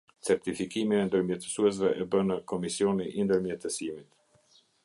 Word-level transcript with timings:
Certifikimin 0.27 1.01
e 1.01 1.03
ndërmjetësuesve 1.09 1.93
e 2.05 2.09
bënë 2.15 2.39
Komisioni 2.53 3.09
i 3.21 3.29
ndërmjetësimit. 3.29 4.63